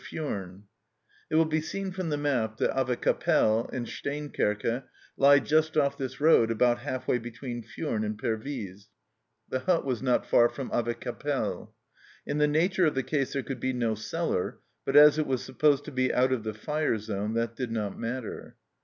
THE 0.01 0.07
STEENKERKE 0.07 0.31
HUT 0.31 0.31
229 0.49 0.63
It 1.29 1.35
will 1.35 1.45
be 1.45 1.61
seen 1.61 1.91
from 1.91 2.09
the 2.09 2.17
map 2.17 2.57
that 2.57 2.71
Avecappelle 2.75 3.69
and 3.71 3.85
Steenkerke 3.85 4.85
lie 5.15 5.37
just 5.37 5.77
off 5.77 5.95
this 5.95 6.19
road 6.19 6.49
about 6.49 6.79
half 6.79 7.07
way 7.07 7.19
between 7.19 7.61
Fumes 7.61 8.03
and 8.03 8.17
Pervyse. 8.17 8.87
The 9.49 9.59
hut 9.59 9.85
was 9.85 10.01
not 10.01 10.25
far 10.25 10.49
from 10.49 10.71
Avecappelle. 10.71 11.75
In 12.25 12.39
the 12.39 12.47
nature 12.47 12.87
of 12.87 12.95
the 12.95 13.03
case 13.03 13.33
there 13.33 13.43
could 13.43 13.59
be 13.59 13.73
no 13.73 13.93
cellar, 13.93 14.57
but 14.85 14.95
as 14.95 15.19
it 15.19 15.27
was 15.27 15.43
supposed 15.43 15.85
to 15.85 15.91
be 15.91 16.11
out 16.11 16.31
of 16.33 16.43
the 16.43 16.55
fire 16.55 16.97
zone 16.97 17.35
that 17.35 17.55
did 17.55 17.71
not 17.71 17.95
matter. 17.95 18.55